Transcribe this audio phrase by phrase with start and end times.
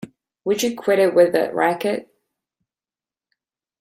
[0.45, 2.11] Would you quit it with that racket!